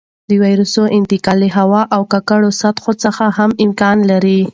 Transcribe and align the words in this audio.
د 0.29 0.31
وېروس 0.43 0.73
انتقال 0.97 1.37
له 1.43 1.49
هوا 1.57 1.81
او 1.95 2.01
ککړو 2.11 2.49
سطحو 2.61 2.91
څخه 3.03 3.25
هم 3.37 3.51
امکان 3.65 3.97
لري. 4.11 4.41